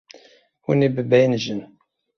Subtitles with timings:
[0.65, 1.61] Hûn ê bibêhnijin.